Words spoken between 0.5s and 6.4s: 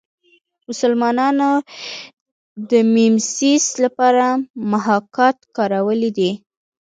مسلمانانو د میمیسیس لپاره محاکات کارولی دی